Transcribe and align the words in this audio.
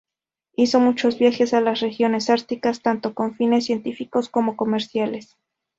Hizo 0.55 0.79
muchos 0.79 1.19
viajes 1.19 1.53
a 1.53 1.61
las 1.61 1.79
regiones 1.79 2.31
árticas, 2.31 2.81
tanto 2.81 3.13
con 3.13 3.35
fines 3.35 3.65
científicos 3.65 4.29
como 4.29 4.57
comerciales. 4.57 5.37